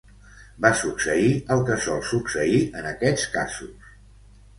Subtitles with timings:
[0.65, 3.93] Va succeir el què sol succeir en aquests casos.